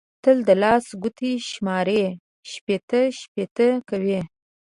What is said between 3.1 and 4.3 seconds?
شپېته کوي.